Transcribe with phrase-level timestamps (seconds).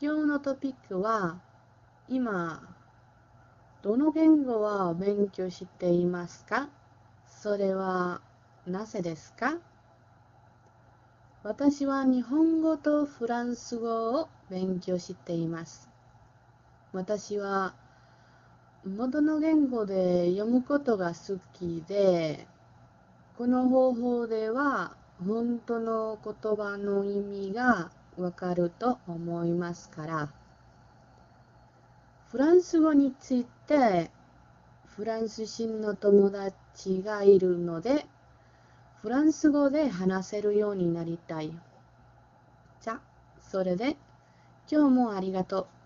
[0.00, 1.40] 今日のトピックは、
[2.08, 2.62] 今、
[3.82, 6.68] どの言語を勉強していますか？
[7.26, 8.20] それは
[8.64, 9.58] なぜですか？
[11.42, 15.88] 私は日本語とフランス語を勉強しています。
[16.92, 17.74] 私は
[18.84, 22.46] 元の言語で読むことが好きで、
[23.36, 24.96] この方法では
[25.26, 30.28] 本当の言葉の意味がわかると思いますから。
[32.30, 34.10] フランス語について
[34.98, 38.04] フランス人の友達がいるので、
[39.00, 41.52] フランス語で話せるようになりたい。
[42.80, 43.00] じゃ、
[43.40, 43.96] それで
[44.70, 45.77] 今日もありがとう。